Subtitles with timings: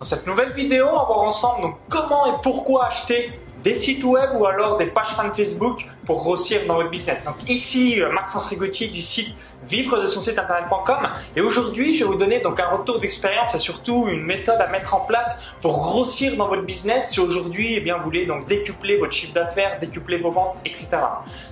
[0.00, 3.32] Dans cette nouvelle vidéo, on va voir ensemble comment et pourquoi acheter
[3.64, 7.22] des sites web ou alors des pages fan Facebook pour grossir dans votre business.
[7.22, 9.36] Donc ici euh, Maxence Rigotier du site
[9.68, 13.54] vivre de son site internet.com et aujourd'hui je vais vous donner donc un retour d'expérience
[13.54, 17.74] et surtout une méthode à mettre en place pour grossir dans votre business si aujourd'hui
[17.74, 20.88] eh bien vous voulez donc décupler votre chiffre d'affaires, décupler vos ventes, etc.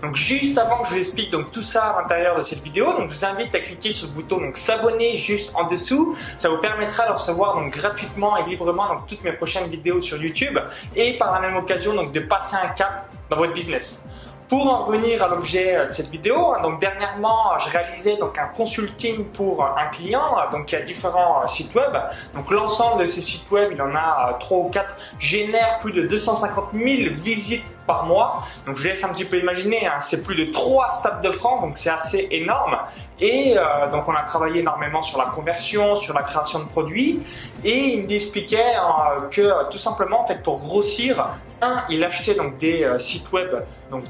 [0.00, 2.94] Donc juste avant que je vous explique donc tout ça à l'intérieur de cette vidéo,
[2.94, 6.16] donc je vous invite à cliquer sur le bouton donc s'abonner juste en dessous.
[6.38, 10.16] Ça vous permettra de recevoir donc gratuitement et librement donc toutes mes prochaines vidéos sur
[10.16, 10.58] YouTube
[10.94, 14.06] et par la même occasion donc de passer un cap dans votre business.
[14.48, 18.38] Pour en revenir à l'objet euh, de cette vidéo, hein, donc dernièrement, je réalisais donc
[18.38, 21.92] un consulting pour un client, euh, donc qui a différents euh, sites web.
[22.32, 26.02] Donc l'ensemble de ces sites web, il en a trois ou quatre, génère plus de
[26.02, 28.44] 250 000 visites par mois.
[28.66, 31.30] Donc je vous laisse un petit peu imaginer, hein, c'est plus de 3 stades de
[31.30, 32.76] France, donc c'est assez énorme.
[33.20, 37.22] Et euh, donc on a travaillé énormément sur la conversion, sur la création de produits.
[37.64, 41.30] Et il m'expliquait hein, que tout simplement, en fait, pour grossir,
[41.62, 43.50] un, il achetait donc des euh, sites web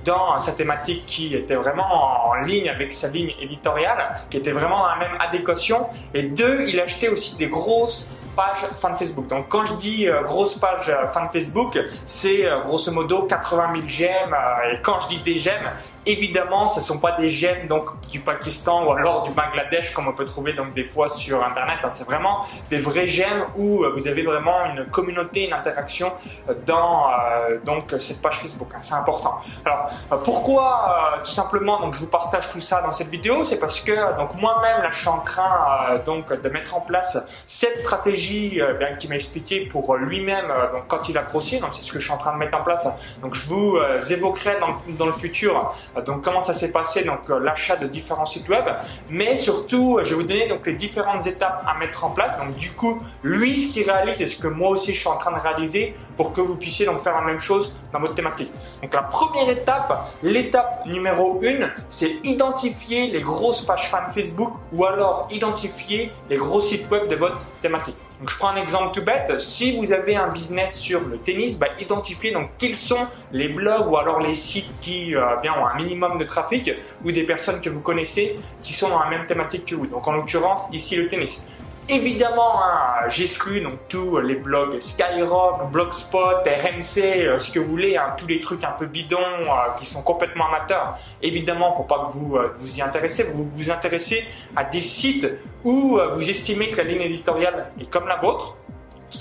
[0.05, 4.78] dans sa thématique qui était vraiment en ligne avec sa ligne éditoriale, qui était vraiment
[4.78, 5.86] dans la même adéquation.
[6.14, 9.27] Et deux, il achetait aussi des grosses page fan Facebook.
[9.27, 13.72] Donc quand je dis euh, grosse page euh, fan Facebook, c'est euh, grosso modo 80
[13.75, 14.36] 000 j'aime.
[14.70, 15.70] et quand je dis des j'aime,
[16.08, 20.06] Évidemment, ce ne sont pas des gemmes donc du Pakistan ou alors du Bangladesh comme
[20.06, 21.78] on peut trouver donc des fois sur internet.
[21.82, 21.90] Hein.
[21.90, 26.12] C'est vraiment des vrais gemmes où euh, vous avez vraiment une communauté, une interaction
[26.48, 28.68] euh, dans euh, donc cette page Facebook.
[28.72, 28.78] Hein.
[28.82, 29.40] C'est important.
[29.64, 29.90] Alors
[30.22, 33.92] pourquoi tout simplement donc je vous partage tout ça dans cette vidéo, c'est parce que
[34.38, 39.16] moi-même je suis en train donc de mettre en place cette stratégie bien qui m'a
[39.16, 40.52] expliqué pour lui-même
[40.86, 41.58] quand il a grossi.
[41.58, 42.88] Donc c'est ce que je suis en train de mettre en place.
[43.22, 43.78] Donc je vous
[44.10, 45.74] évoquerai dans, dans le futur
[46.05, 48.64] donc comment ça s'est passé, donc euh, l'achat de différents sites web,
[49.11, 52.36] mais surtout je vais vous donner donc les différentes étapes à mettre en place.
[52.38, 55.16] Donc du coup, lui ce qu'il réalise et ce que moi aussi je suis en
[55.16, 58.53] train de réaliser pour que vous puissiez donc faire la même chose dans votre thématique.
[58.83, 64.84] Donc la première étape, l'étape numéro 1, c'est identifier les grosses pages fans Facebook ou
[64.84, 67.97] alors identifier les gros sites web de votre thématique.
[68.21, 69.38] Donc je prends un exemple tout bête.
[69.41, 73.91] Si vous avez un business sur le tennis, bah, identifiez donc quels sont les blogs
[73.91, 76.72] ou alors les sites qui euh, bien ont un minimum de trafic
[77.05, 79.87] ou des personnes que vous connaissez qui sont dans la même thématique que vous.
[79.87, 81.44] Donc en l'occurrence ici le tennis.
[81.88, 87.97] Évidemment, hein, j'exclus donc tous les blogs Skyrock, Blogspot, RMC, euh, ce que vous voulez,
[87.97, 90.98] hein, tous les trucs un peu bidons euh, qui sont complètement amateurs.
[91.22, 93.30] Évidemment, faut pas que vous euh, vous y intéressez.
[93.32, 94.25] Vous vous intéressez
[94.56, 95.28] à des sites
[95.62, 98.56] où vous estimez que la ligne éditoriale est comme la vôtre,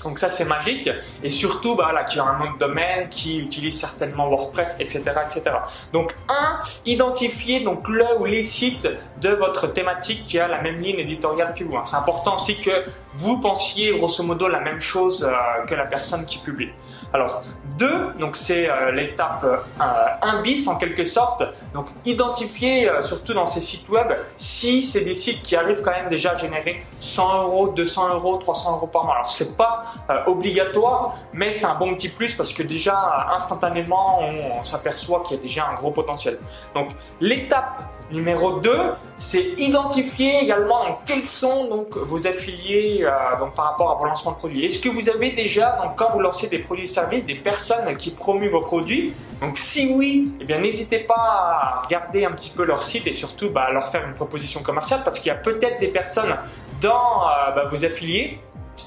[0.02, 0.90] donc ça c'est magique
[1.22, 5.02] et surtout bah, là, qui a un nom de domaine, qui utilise certainement WordPress, etc.,
[5.24, 5.56] etc.
[5.92, 8.88] Donc un, identifiez donc le ou les sites
[9.20, 11.76] de votre thématique qui a la même ligne éditoriale que vous.
[11.76, 11.82] Hein.
[11.84, 16.24] C'est important aussi que vous pensiez grosso modo la même chose euh, que la personne
[16.26, 16.70] qui publie.
[17.12, 17.42] Alors
[17.78, 19.44] deux, donc c'est euh, l'étape
[19.80, 21.42] 1 euh, bis en quelque sorte.
[21.72, 26.08] Donc identifier surtout dans ces sites web si c'est des sites qui arrivent quand même
[26.08, 29.14] déjà à générer 100 euros, 200 euros, 300 euros par mois.
[29.14, 29.75] Alors c'est pas
[30.10, 35.36] euh, obligatoire, mais c'est un bon petit plus parce que déjà instantanément on, s'aperçoit qu'il
[35.36, 36.38] y a déjà un gros potentiel.
[36.74, 36.88] Donc
[37.20, 38.70] l'étape numéro 2,
[39.16, 44.32] c'est identifier également quels sont donc vos affiliés euh, donc par rapport à vos lancements
[44.32, 44.64] de produits.
[44.64, 47.96] Est-ce que vous avez déjà donc quand vous lancez des produits et services des personnes
[47.96, 49.14] qui promuent vos produits?
[49.40, 53.12] Donc si oui, eh bien n'hésitez pas à regarder un petit peu leur site et
[53.12, 56.36] surtout bah, leur faire une proposition commerciale parce qu'il y a peut-être des personnes
[56.80, 58.40] dans euh, bah, vos affiliés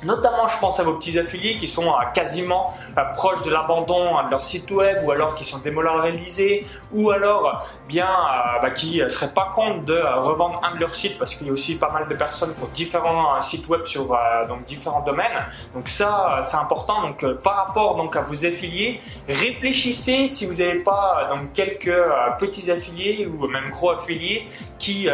[0.03, 4.17] Notamment, je pense à vos petits affiliés qui sont euh, quasiment euh, proches de l'abandon
[4.17, 8.71] hein, de leur site web ou alors qui sont démoralisés ou alors bien euh, bah,
[8.71, 11.53] qui ne seraient pas compte de revendre un de leurs sites parce qu'il y a
[11.53, 14.17] aussi pas mal de personnes ont différents sites web sur
[14.47, 15.45] donc différents domaines.
[15.73, 17.01] Donc ça, c'est important.
[17.01, 21.93] Donc par rapport donc à vos affiliés, réfléchissez si vous n'avez pas donc quelques
[22.39, 25.07] petits affiliés ou même gros affiliés qui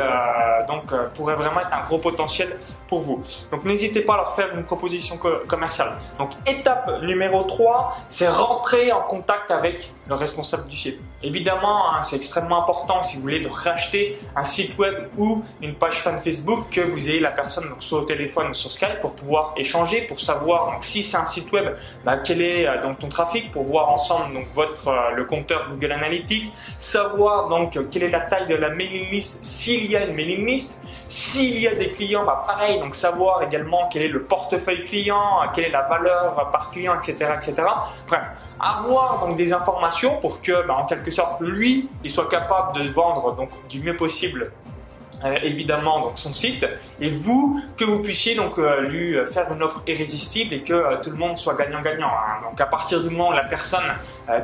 [0.68, 2.58] donc pourraient vraiment être un gros potentiel
[2.88, 3.24] pour vous.
[3.52, 5.98] Donc n'hésitez pas à leur faire une proposition commerciale.
[6.18, 11.00] Donc étape numéro 3, c'est rentrer en contact avec le responsable du site.
[11.26, 15.74] Évidemment, hein, c'est extrêmement important si vous voulez de racheter un site web ou une
[15.74, 19.02] page fan Facebook que vous ayez la personne donc, soit au téléphone ou sur Skype
[19.02, 21.74] pour pouvoir échanger, pour savoir donc, si c'est un site web,
[22.06, 25.68] bah, quel est euh, donc ton trafic, pour voir ensemble donc votre euh, le compteur
[25.72, 30.06] Google Analytics, savoir donc quelle est la taille de la mailing list s'il y a
[30.06, 34.10] une mailing list, s'il y a des clients, bah, pareil donc savoir également quel est
[34.10, 37.64] le portefeuille client, quelle est la valeur par client, etc., etc.
[38.08, 38.22] Bref,
[38.60, 42.90] avoir donc des informations pour que, bah, en quelque sorte, lui, il soit capable de
[42.90, 44.52] vendre donc du mieux possible
[45.24, 46.68] euh, évidemment donc son site
[47.00, 50.98] et vous que vous puissiez donc euh, lui faire une offre irrésistible et que euh,
[51.02, 52.10] tout le monde soit gagnant-gagnant.
[52.10, 52.50] Hein.
[52.50, 53.84] Donc à partir du moment où la personne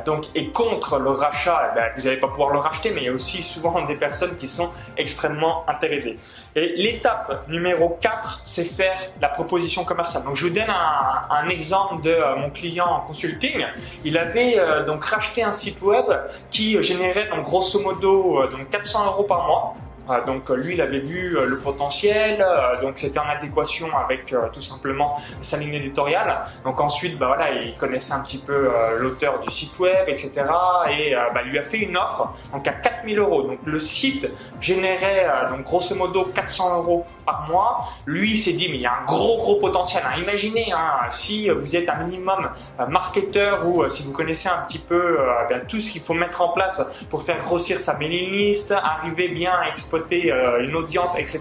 [0.06, 3.04] donc est contre le rachat, eh ben, vous n'allez pas pouvoir le racheter, mais il
[3.04, 6.18] y a aussi souvent des personnes qui sont extrêmement intéressées.
[6.54, 10.22] Et l'étape numéro 4, c'est faire la proposition commerciale.
[10.22, 13.64] Donc je vous donne un, un exemple de mon client en consulting.
[14.04, 16.06] Il avait donc racheté un site web
[16.50, 19.74] qui générait donc grosso modo donc 400 euros par mois.
[20.08, 23.86] Ah, donc euh, lui, il avait vu euh, le potentiel, euh, donc c'était en adéquation
[23.96, 26.40] avec tout simplement sa ligne éditoriale.
[26.64, 30.44] Donc ensuite, bah voilà, il connaissait un petit peu l'auteur du site web, etc.
[30.90, 33.42] Et bah, lui a fait une offre donc à 4000 euros.
[33.42, 34.28] Donc le site
[34.60, 37.88] générait donc grosso modo 400 euros par mois.
[38.06, 40.02] Lui, s'est dit mais il y a un gros gros potentiel.
[40.06, 40.18] Hein.
[40.20, 42.48] Imaginez hein, si vous êtes un minimum
[42.88, 45.18] marketeur ou si vous connaissez un petit peu
[45.48, 49.28] ben, tout ce qu'il faut mettre en place pour faire grossir sa mailing list, arriver
[49.28, 51.40] bien à euh, une audience, etc.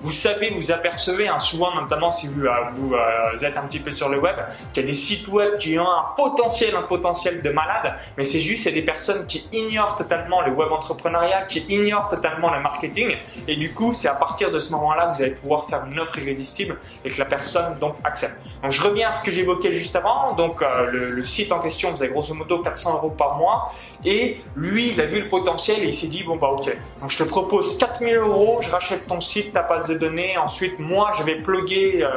[0.00, 3.78] Vous savez, vous apercevez hein, souvent, notamment si vous, euh, vous, euh, êtes un petit
[3.78, 4.36] peu sur le web,
[4.72, 8.24] qu'il y a des sites web qui ont un potentiel, un potentiel de malade, mais
[8.24, 12.60] c'est juste, c'est des personnes qui ignorent totalement le web entrepreneuriat, qui ignorent totalement le
[12.60, 13.16] marketing,
[13.48, 15.98] et du coup, c'est à partir de ce moment-là que vous allez pouvoir faire une
[15.98, 18.36] offre irrésistible et que la personne donc accepte.
[18.62, 20.34] Donc je reviens à ce que j'évoquais juste avant.
[20.34, 23.72] Donc le, site en question faisait grosso modo 400 euros par mois,
[24.04, 26.76] et lui, il a vu le potentiel et il s'est dit bon bah ok.
[27.00, 30.36] Donc je te propose 4000 euros, je rachète ton site, ta base de données.
[30.38, 32.08] Ensuite, moi, je vais plugger euh,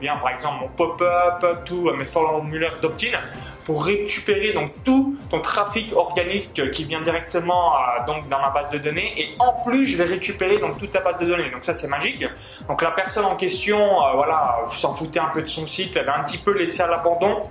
[0.00, 3.18] bien, par exemple, mon pop-up, tout mes formulaires d'opt-in
[3.64, 8.70] pour récupérer donc tout ton trafic organique qui vient directement euh, donc dans ma base
[8.70, 9.12] de données.
[9.16, 11.50] Et en plus je vais récupérer donc toute ta base de données.
[11.50, 12.24] Donc ça c'est magique.
[12.68, 16.08] Donc la personne en question euh, voilà s'en foutait un peu de son site elle
[16.08, 17.44] un petit peu laissé à l'abandon.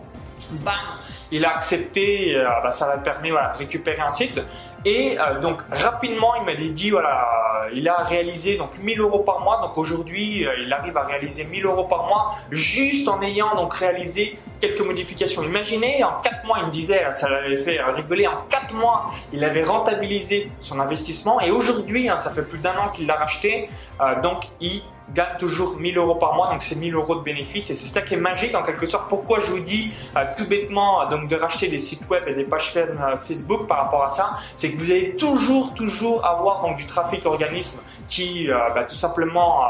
[0.52, 0.74] Bam
[1.32, 4.42] il a accepté, euh, bah, ça va voilà, de récupérer un site.
[4.84, 9.40] Et euh, donc rapidement, il m'a dit voilà, il a réalisé donc 1000 euros par
[9.42, 9.62] mois.
[9.62, 13.74] Donc aujourd'hui, euh, il arrive à réaliser 1000 euros par mois juste en ayant donc
[13.74, 15.44] réalisé quelques modifications.
[15.44, 19.44] Imaginez, en 4 mois, il me disait, ça l'avait fait rigoler, en 4 mois, il
[19.44, 21.40] avait rentabilisé son investissement.
[21.42, 23.70] Et aujourd'hui, hein, ça fait plus d'un an qu'il l'a racheté.
[24.22, 24.84] donc il
[25.14, 28.02] gagne toujours 1000 euros par mois, donc c'est 1000 euros de bénéfices et c'est ça
[28.02, 29.10] qui est magique en quelque sorte.
[29.10, 32.44] Pourquoi je vous dis euh, tout bêtement donc de racheter des sites web et des
[32.44, 36.78] pages euh, Facebook par rapport à ça, c'est que vous allez toujours toujours avoir donc
[36.78, 39.62] du trafic organisme qui euh, bah, tout simplement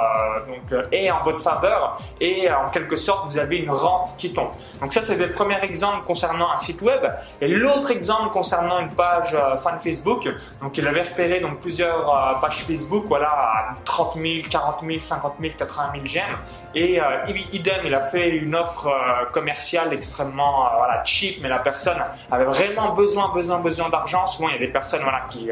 [0.48, 4.52] donc est en votre faveur et en quelque sorte vous avez une rente qui tombe.
[4.82, 7.02] Donc ça c'est le premier exemple concernant un site web
[7.40, 10.30] et l'autre exemple concernant une page fan Facebook.
[10.62, 15.34] Donc il avait repéré donc plusieurs pages Facebook voilà à 30 000, 40 000, 50
[15.40, 16.38] 000, 80 000 j'aime.
[16.74, 17.04] Et euh,
[17.52, 21.98] idem, il a fait une offre euh, commerciale extrêmement euh, voilà, cheap, mais la personne
[22.32, 24.26] avait vraiment besoin, besoin, besoin d'argent.
[24.28, 25.50] Souvent, il y a des personnes voilà, qui,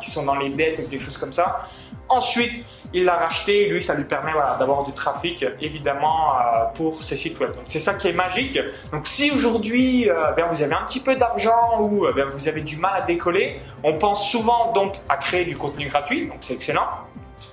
[0.00, 1.66] qui sont dans les dettes ou quelque chose comme ça.
[2.08, 6.32] Ensuite, il l'a racheté, lui, ça lui permet d'avoir du trafic, évidemment,
[6.74, 7.52] pour ses sites web.
[7.52, 8.58] Donc, c'est ça qui est magique.
[8.92, 12.76] Donc, si aujourd'hui, ben, vous avez un petit peu d'argent ou ben, vous avez du
[12.76, 16.88] mal à décoller, on pense souvent donc à créer du contenu gratuit, donc c'est excellent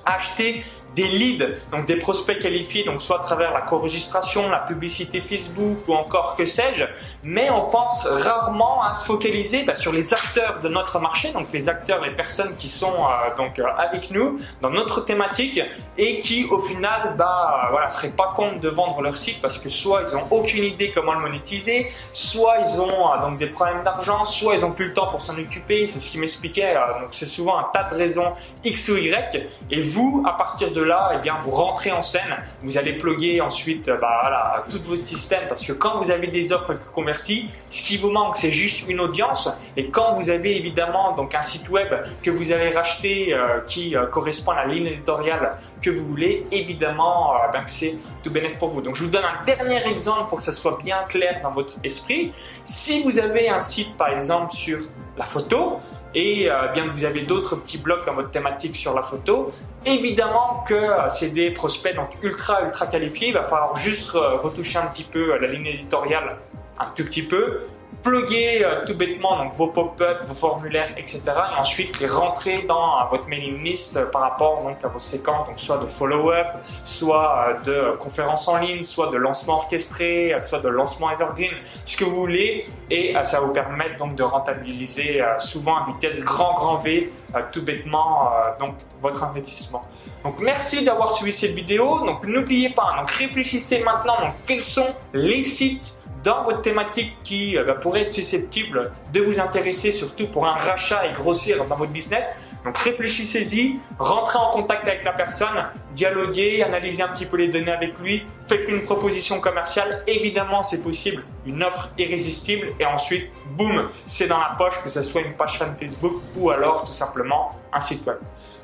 [0.06, 0.63] acheter
[0.96, 5.88] des leads, donc des prospects qualifiés, donc soit à travers la co-registration, la publicité Facebook
[5.88, 6.84] ou encore que sais-je,
[7.24, 11.48] mais on pense rarement à se focaliser bah, sur les acteurs de notre marché, donc
[11.54, 15.60] les acteurs, les personnes qui sont euh, donc euh, avec nous dans notre thématique
[15.98, 19.70] et qui au final bah voilà seraient pas compte de vendre leur site parce que
[19.70, 23.83] soit ils ont aucune idée comment le monétiser, soit ils ont euh, donc des problèmes
[23.83, 27.10] d'argent, soit ils ont plus le temps pour s'en occuper, c'est ce qui m'expliquait, donc
[27.12, 28.33] c'est souvent un tas de raisons
[28.64, 29.48] X ou Y.
[29.69, 33.42] Et vous à partir de là, eh bien, vous rentrez en scène, vous allez plugger
[33.42, 37.50] ensuite euh, bah, voilà, tout votre système parce que quand vous avez des offres converties,
[37.69, 39.61] ce qui vous manque, c'est juste une audience.
[39.78, 41.88] Et quand vous avez évidemment donc un site web
[42.21, 46.44] que vous allez racheter euh, qui euh, correspond à la ligne éditoriale que vous voulez,
[46.52, 48.81] évidemment, ben, c'est tout bénéfice pour vous.
[48.81, 51.73] Donc, je vous donne un dernier exemple pour que ça soit bien clair dans votre
[51.83, 52.31] esprit.
[52.66, 54.80] Si vous avez un site, par exemple, sur
[55.18, 55.80] la photo,
[56.13, 59.51] et euh, bien que vous avez d'autres petits blocs dans votre thématique sur la photo,
[59.85, 64.35] évidemment que euh, c'est des prospects donc ultra ultra qualifiés, il va falloir juste euh,
[64.35, 66.37] retoucher un petit peu la ligne éditoriale
[66.80, 67.61] un tout petit peu,
[68.04, 71.22] plugger euh, tout bêtement donc vos pop-up, vos formulaires, etc.
[71.26, 75.00] Et ensuite les rentrer dans euh, votre mailing list euh, par rapport donc à vos
[75.00, 76.48] séquences, donc soit de follow-up,
[76.84, 81.54] soit de conférences en ligne, soit de lancement orchestré, soit de lancement evergreen,
[81.86, 82.66] ce que vous voulez.
[82.90, 87.10] Et ça va vous permettre donc de rentabiliser souvent à vitesse grand grand V
[87.54, 89.81] tout bêtement donc votre investissement.
[90.24, 92.06] Donc merci d'avoir suivi cette vidéo.
[92.06, 97.57] Donc n'oubliez pas, donc réfléchissez maintenant donc quels sont les sites dans votre thématique qui
[97.57, 101.75] euh, bah, pourrait être susceptible de vous intéresser, surtout pour un rachat et grossir dans
[101.75, 102.37] votre business.
[102.63, 107.71] Donc réfléchissez-y, rentrez en contact avec la personne, dialoguez, analysez un petit peu les données
[107.71, 110.04] avec lui, faites une proposition commerciale.
[110.06, 115.01] Évidemment, c'est possible, une offre irrésistible et ensuite, boum, c'est dans la poche, que ce
[115.01, 118.18] soit une page fan Facebook ou alors tout simplement un site web.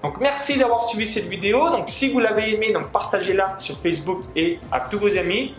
[0.04, 1.70] Donc merci d'avoir suivi cette vidéo.
[1.72, 5.56] Donc si vous l'avez aimé, donc partagez-la sur Facebook et à tous vos amis.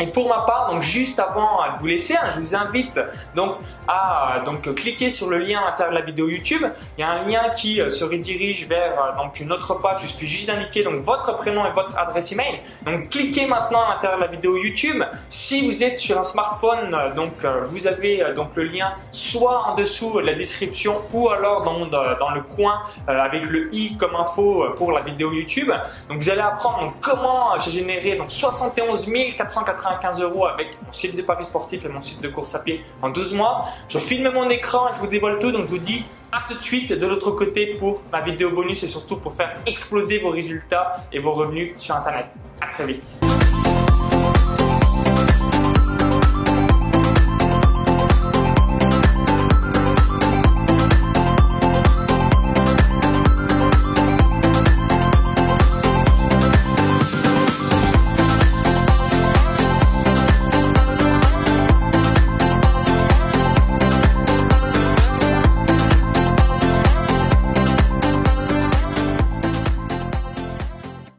[0.00, 2.98] Et pour ma part, donc juste avant de vous laisser, hein, je vous invite
[3.36, 6.64] donc à donc cliquer sur le lien à l'intérieur de la vidéo YouTube.
[6.98, 9.98] Il y a un lien qui euh, se redirige vers euh, donc une autre page.
[10.02, 12.60] Je suis juste indiquer donc votre prénom et votre adresse email.
[12.84, 15.00] Donc cliquez maintenant à l'intérieur de la vidéo YouTube.
[15.28, 19.74] Si vous êtes sur un smartphone, euh, donc vous avez donc le lien soit en
[19.74, 24.66] dessous de la description ou alors dans, dans le coin avec le i comme info
[24.76, 25.70] pour la vidéo YouTube.
[26.08, 30.92] Donc vous allez apprendre donc, comment j'ai généré donc 71 480 95 euros avec mon
[30.92, 33.66] site de paris sportif et mon site de course à pied en 12 mois.
[33.88, 36.54] Je filme mon écran et je vous dévoile tout, donc je vous dis à tout
[36.54, 40.30] de suite de l'autre côté pour ma vidéo bonus et surtout pour faire exploser vos
[40.30, 42.26] résultats et vos revenus sur Internet.
[42.60, 43.33] À très vite.